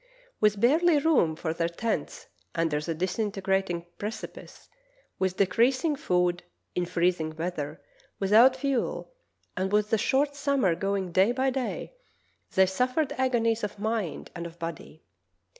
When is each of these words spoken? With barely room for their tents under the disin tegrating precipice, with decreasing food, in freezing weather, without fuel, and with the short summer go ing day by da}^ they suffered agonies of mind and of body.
With 0.39 0.59
barely 0.59 0.97
room 0.97 1.35
for 1.35 1.53
their 1.53 1.69
tents 1.69 2.25
under 2.55 2.81
the 2.81 2.95
disin 2.95 3.31
tegrating 3.31 3.85
precipice, 3.99 4.67
with 5.19 5.37
decreasing 5.37 5.95
food, 5.95 6.41
in 6.73 6.87
freezing 6.87 7.35
weather, 7.35 7.83
without 8.17 8.55
fuel, 8.55 9.13
and 9.55 9.71
with 9.71 9.91
the 9.91 9.99
short 9.99 10.35
summer 10.35 10.73
go 10.73 10.97
ing 10.97 11.11
day 11.11 11.31
by 11.31 11.51
da}^ 11.51 11.91
they 12.55 12.65
suffered 12.65 13.13
agonies 13.19 13.63
of 13.63 13.77
mind 13.77 14.31
and 14.33 14.47
of 14.47 14.57
body. 14.57 15.03